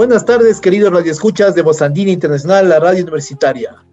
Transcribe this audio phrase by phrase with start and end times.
[0.00, 3.84] Buenas tardes, queridos radioescuchas de Bozandina Internacional, la radio universitaria.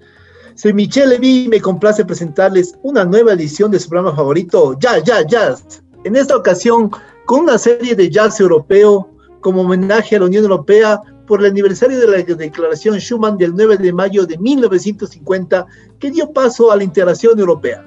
[0.56, 5.04] Soy Michelle Levy y me complace presentarles una nueva edición de su programa favorito, Jazz,
[5.04, 5.84] Jazz, Jazz.
[6.06, 6.92] En esta ocasión,
[7.26, 9.10] con una serie de jazz europeo
[9.42, 13.76] como homenaje a la Unión Europea por el aniversario de la Declaración Schuman del 9
[13.76, 15.66] de mayo de 1950,
[16.00, 17.86] que dio paso a la integración europea.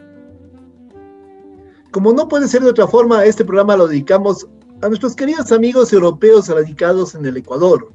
[1.90, 4.46] Como no puede ser de otra forma, este programa lo dedicamos
[4.82, 7.90] a nuestros queridos amigos europeos radicados en el Ecuador,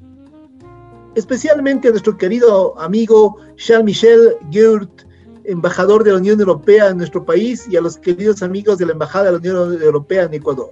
[1.15, 5.03] especialmente a nuestro querido amigo Charles-Michel Geurt,
[5.45, 8.91] embajador de la Unión Europea en nuestro país, y a los queridos amigos de la
[8.91, 10.71] Embajada de la Unión Europea en Ecuador.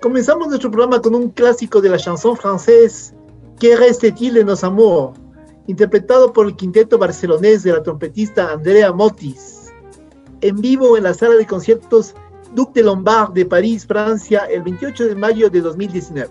[0.00, 3.14] Comenzamos nuestro programa con un clásico de la chanson française,
[3.58, 5.18] Que reste-t-il nos amours,
[5.68, 9.72] interpretado por el quinteto barcelonés de la trompetista Andrea Motis,
[10.40, 12.14] en vivo en la sala de conciertos
[12.54, 16.30] Duc de Lombard de París, Francia, el 28 de mayo de 2019.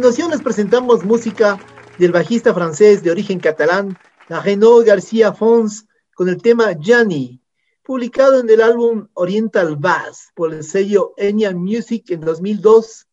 [0.00, 1.60] Continuación les presentamos música
[1.98, 3.98] del bajista francés de origen catalán,
[4.30, 7.42] Renaud García Fons, con el tema Gianni,
[7.82, 13.08] publicado en el álbum Oriental Bass por el sello Enya Music en 2002,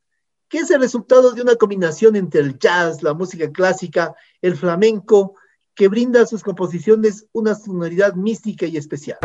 [0.47, 5.35] que es el resultado de una combinación entre el jazz, la música clásica, el flamenco,
[5.75, 9.17] que brinda a sus composiciones una sonoridad mística y especial.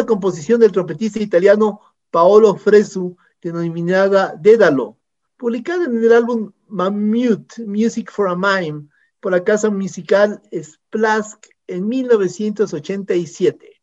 [0.00, 4.96] Una composición del trompetista italiano Paolo Fresu, denominada Dédalo,
[5.36, 8.88] publicada en el álbum Mamute, Music for a Mime,
[9.20, 13.82] por la casa musical Splask en 1987.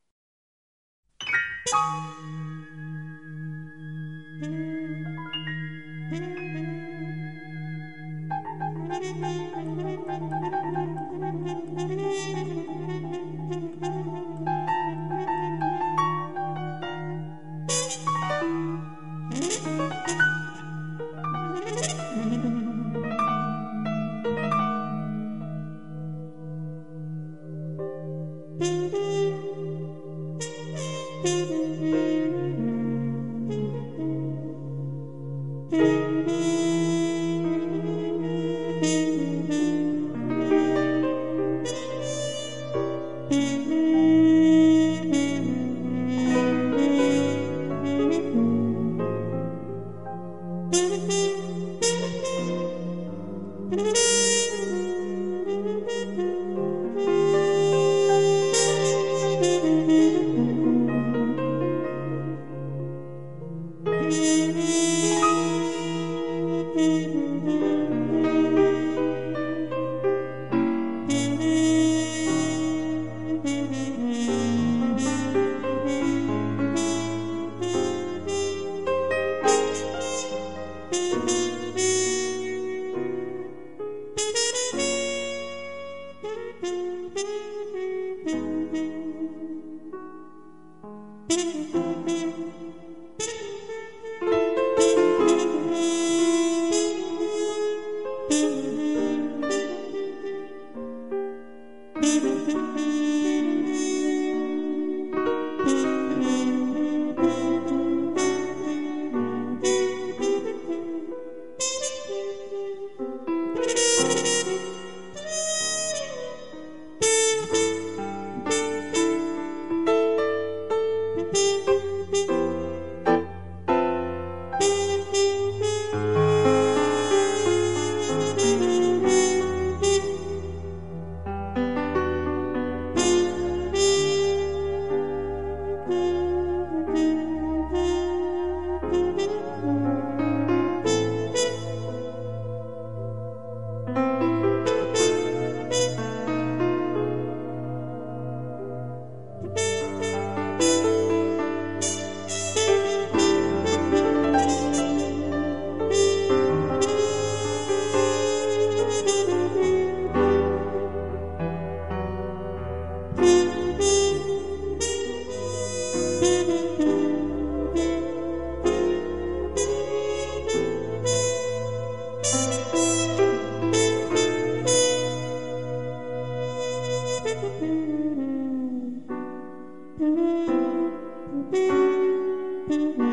[182.70, 183.07] Mm-hmm.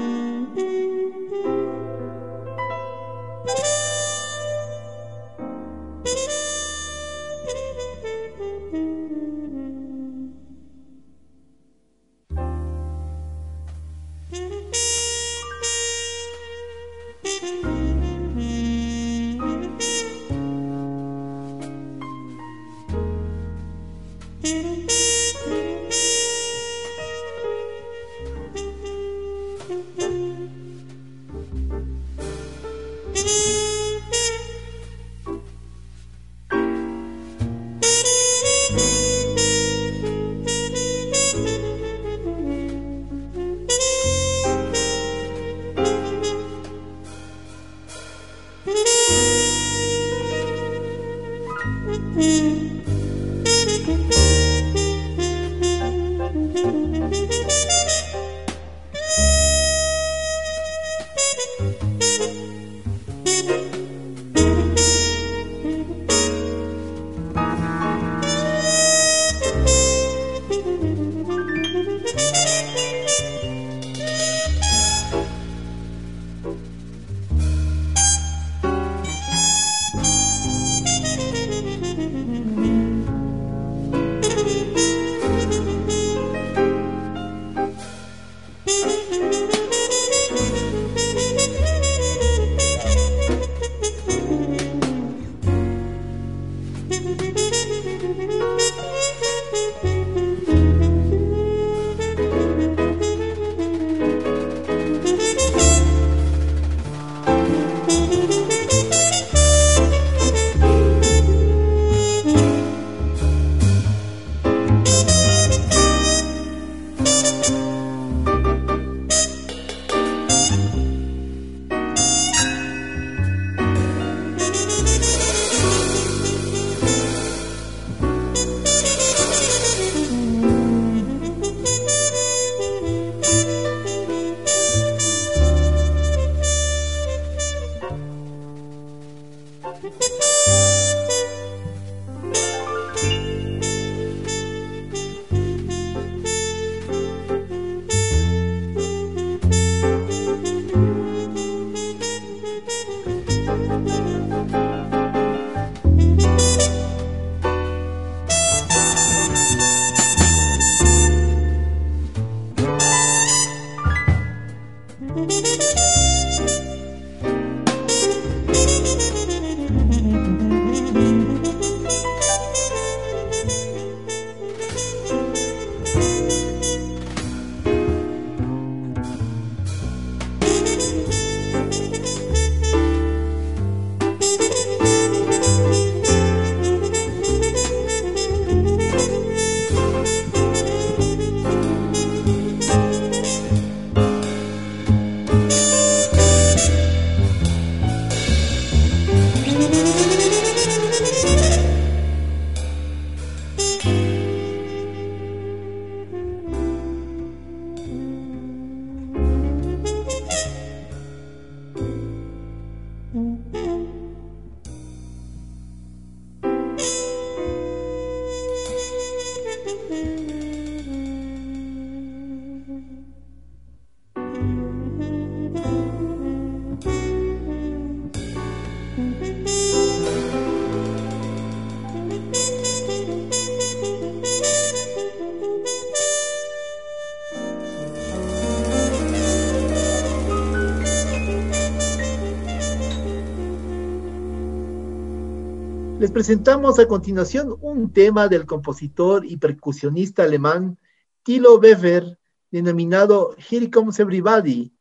[246.14, 250.78] Presentamos a continuación un tema del compositor y percusionista alemán
[251.24, 252.20] Tilo Weber,
[252.52, 254.72] denominado Here Comes Everybody,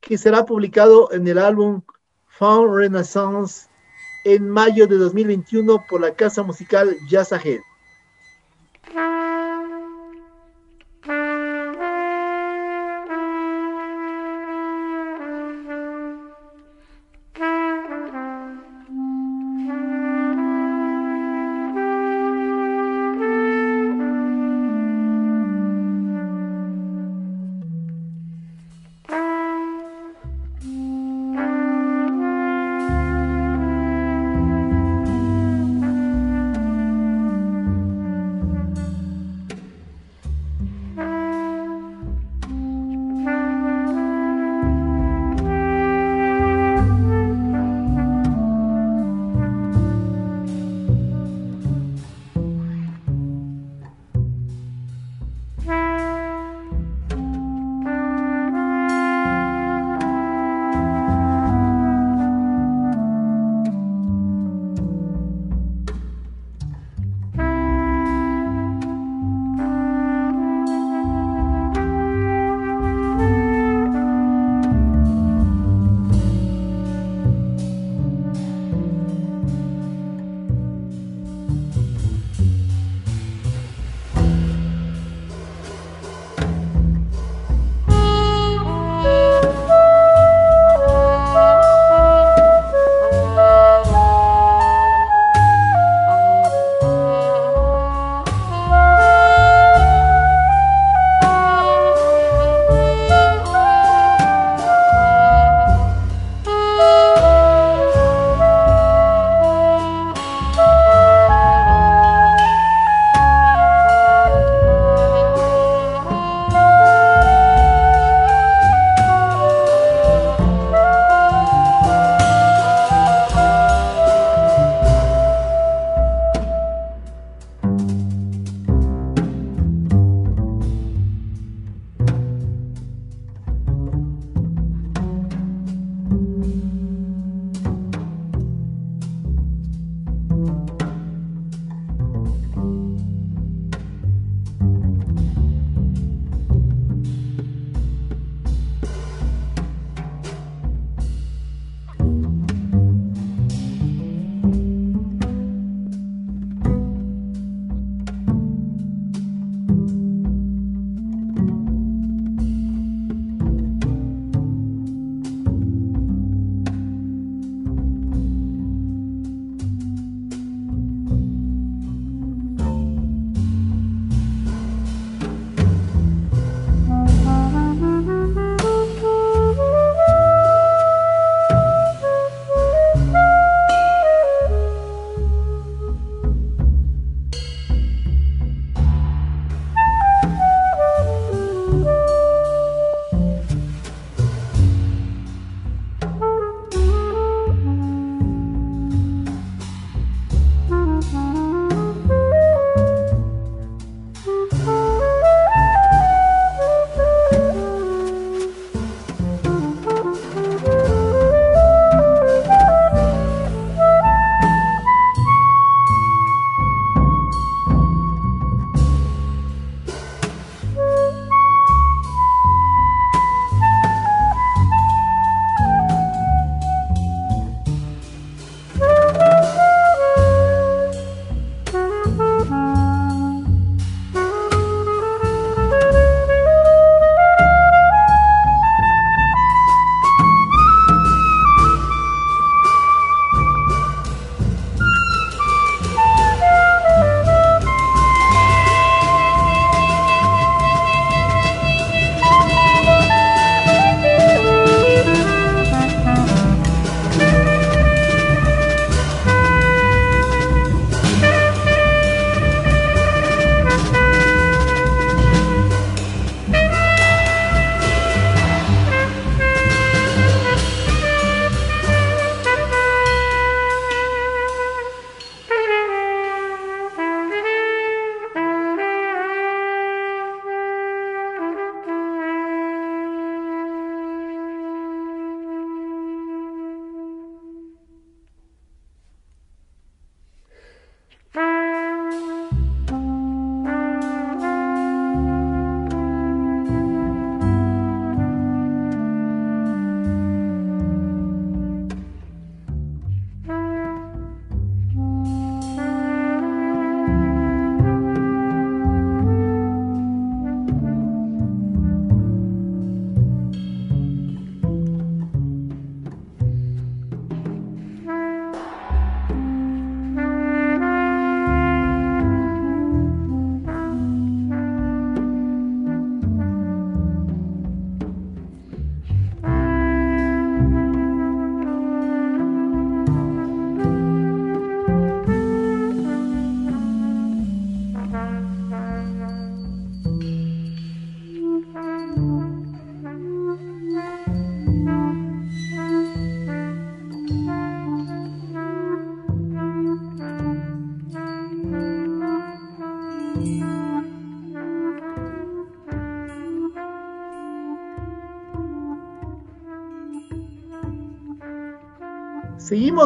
[0.00, 1.82] que será publicado en el álbum
[2.26, 3.68] Found Renaissance
[4.24, 7.60] en mayo de 2021 por la casa musical Jazz Ahead.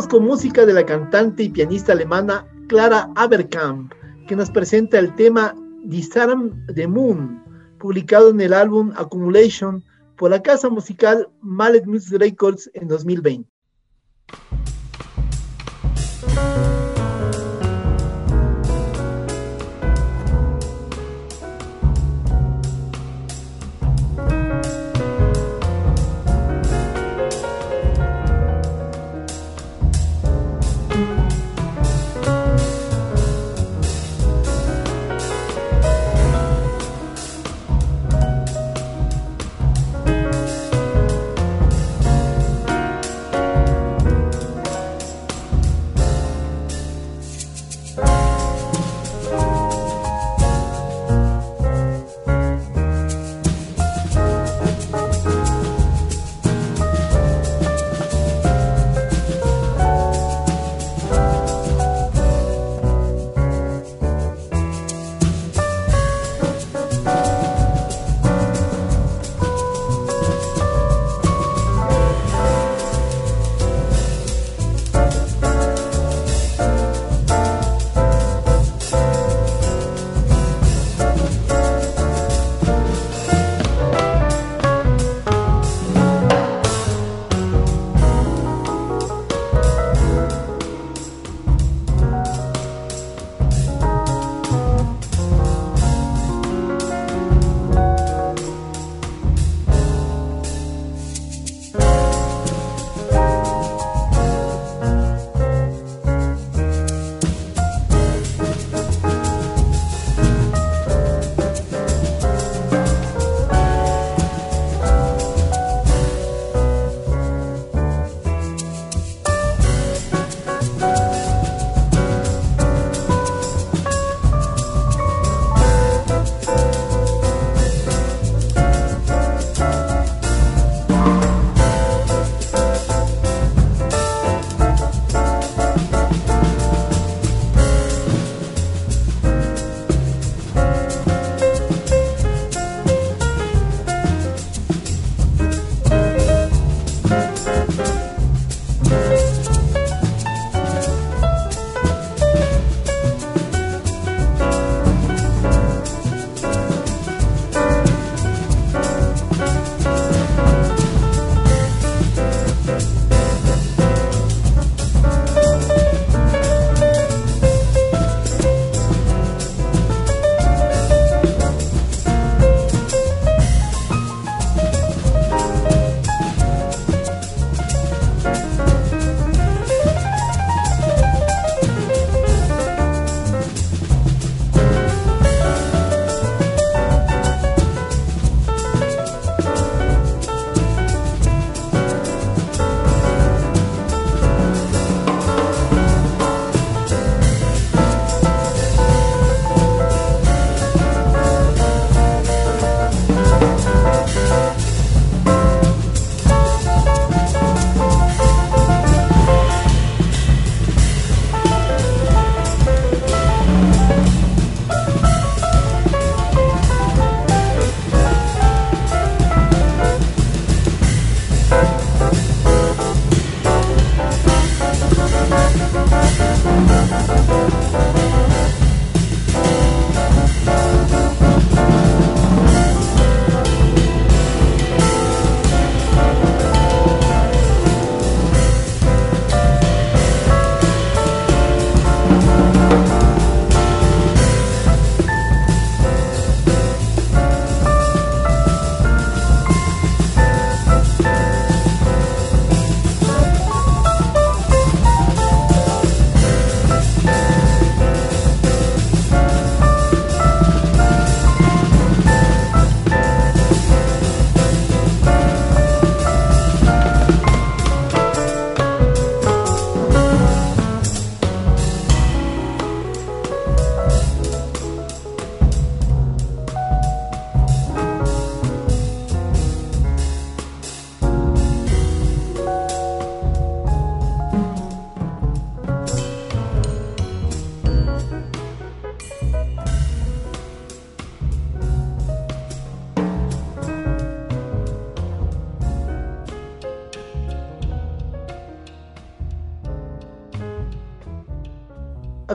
[0.07, 3.93] Con música de la cantante y pianista alemana Clara Aberkamp,
[4.29, 7.43] que nos presenta el tema Disarm the Moon,
[7.81, 9.85] publicado en el álbum Accumulation
[10.17, 13.51] por la casa musical Mallet Music Records en 2020.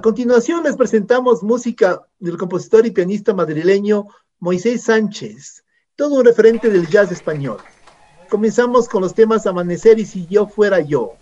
[0.03, 5.63] Continuación les presentamos música del compositor y pianista madrileño Moisés Sánchez,
[5.95, 7.59] todo un referente del jazz español.
[8.29, 11.13] Comenzamos con los temas Amanecer y Si yo fuera yo,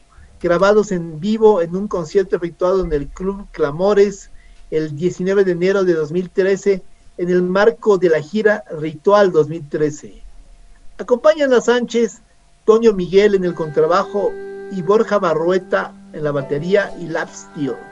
[0.42, 4.32] grabados en vivo en un concierto efectuado en el Club Clamores
[4.72, 6.82] el 19 de enero de 2013
[7.20, 10.24] en el marco de la gira Ritual 2013.
[10.98, 12.24] Acompañan a Sánchez,
[12.66, 14.32] Toño Miguel en el contrabajo
[14.72, 17.91] y Borja Barrueta en la batería y lap steel.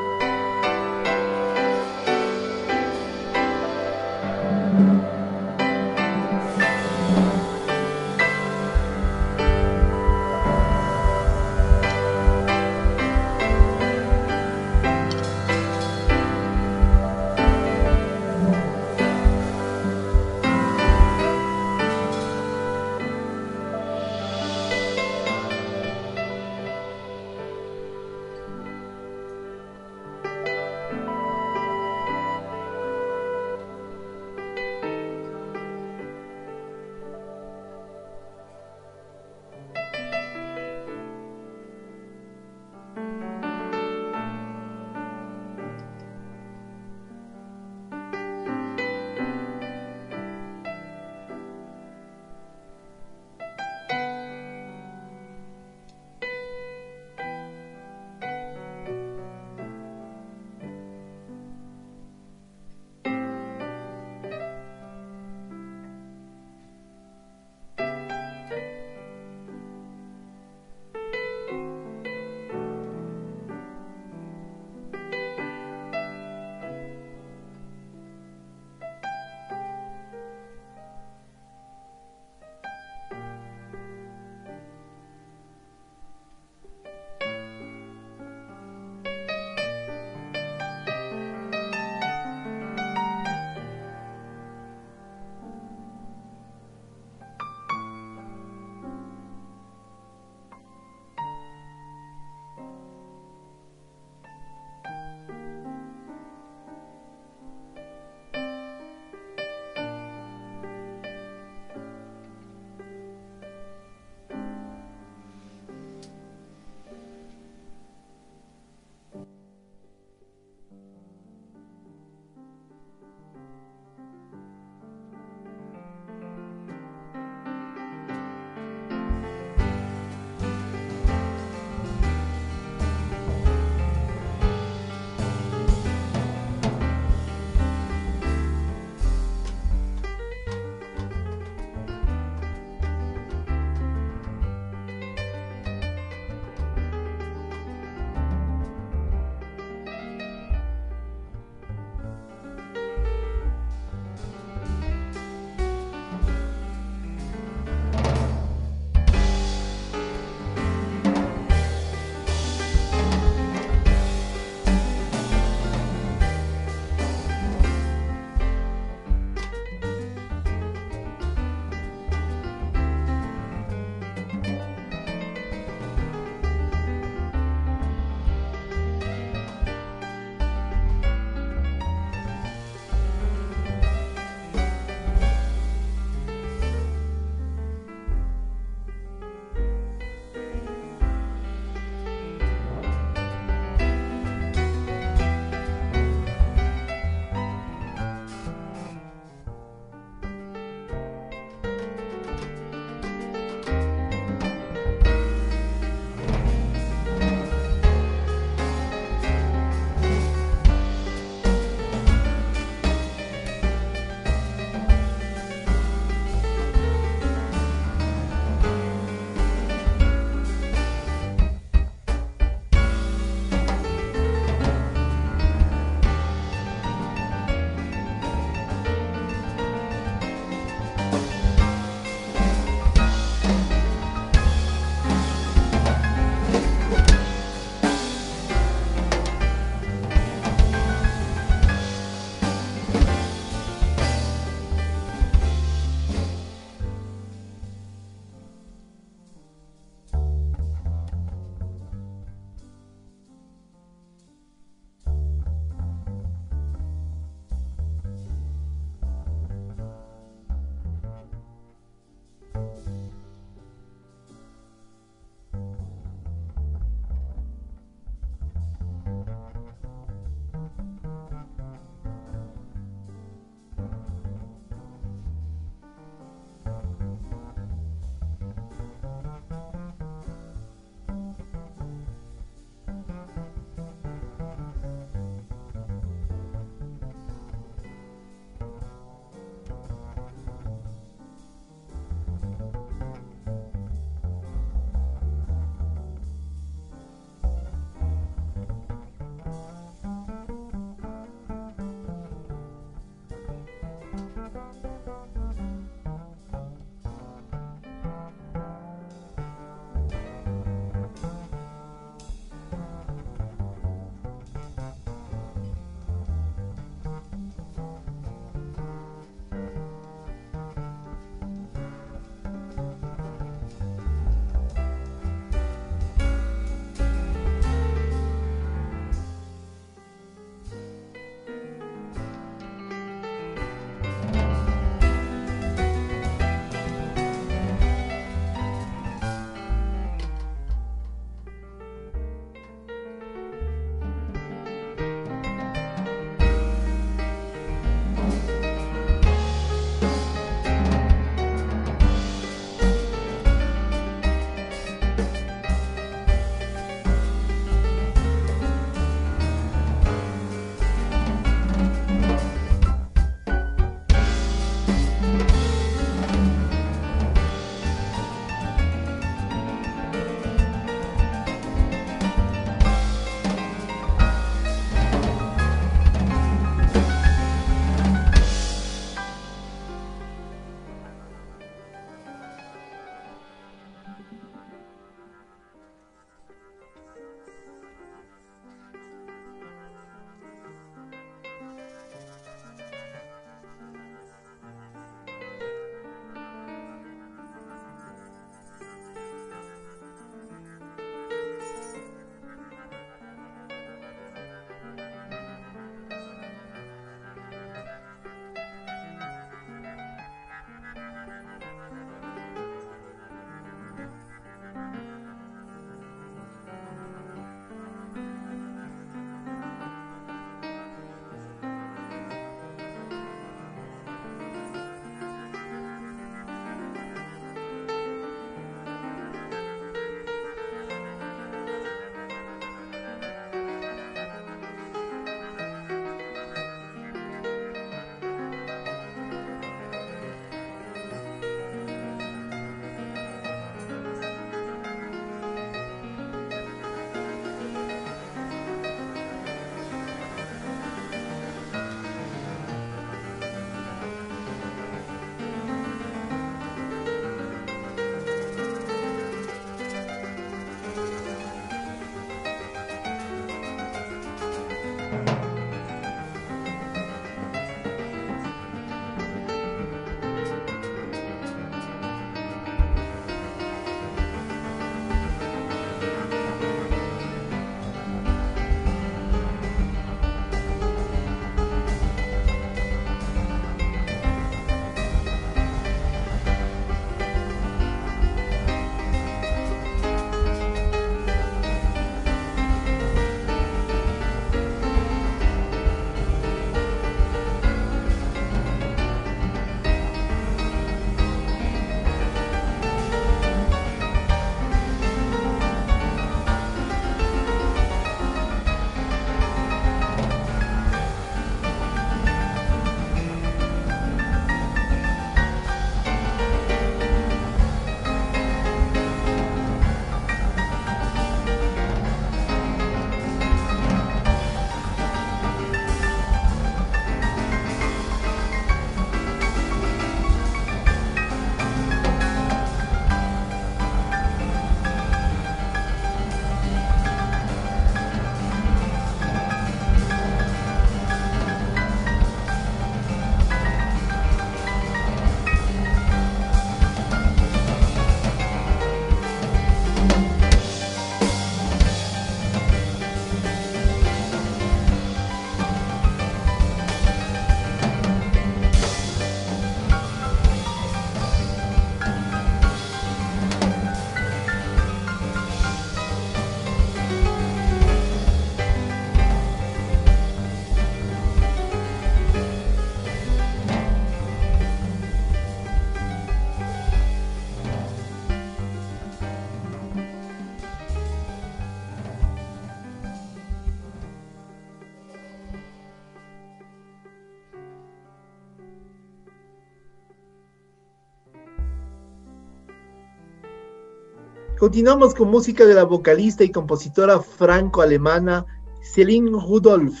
[594.66, 598.44] Continuamos con música de la vocalista y compositora franco-alemana
[598.82, 600.00] Celine Rudolph.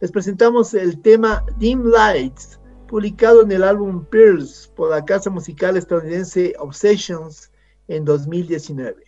[0.00, 2.58] Les presentamos el tema Dim Lights,
[2.88, 7.52] publicado en el álbum Pearls por la casa musical estadounidense Obsessions
[7.86, 9.05] en 2019.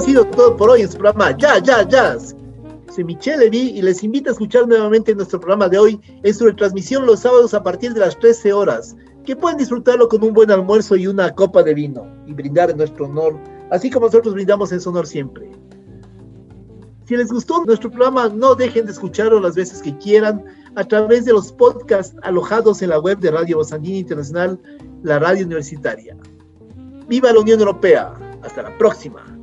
[0.00, 2.34] Ha sido todo por hoy en su programa Ya, Ya, Jazz.
[2.90, 6.46] Soy Michelle Levy y les invito a escuchar nuevamente nuestro programa de hoy en su
[6.46, 8.96] retransmisión los sábados a partir de las 13 horas,
[9.26, 12.78] que pueden disfrutarlo con un buen almuerzo y una copa de vino y brindar en
[12.78, 13.38] nuestro honor,
[13.70, 15.50] así como nosotros brindamos en su honor siempre.
[17.04, 20.42] Si les gustó nuestro programa, no dejen de escucharlo las veces que quieran
[20.76, 24.58] a través de los podcasts alojados en la web de Radio Bosandina Internacional,
[25.02, 26.16] la radio universitaria.
[27.06, 28.14] ¡Viva la Unión Europea!
[28.42, 29.39] Hasta la próxima.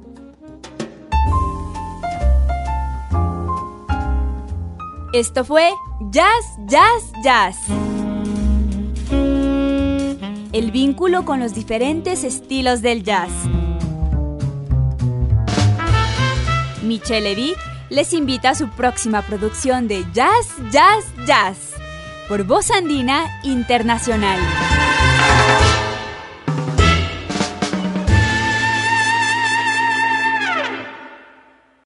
[5.18, 5.72] Esto fue
[6.12, 7.58] Jazz, Jazz, Jazz.
[10.54, 13.32] El vínculo con los diferentes estilos del jazz.
[16.84, 17.58] Michelle Vic
[17.90, 21.58] les invita a su próxima producción de Jazz, Jazz, Jazz
[22.30, 24.38] por Voz Andina Internacional.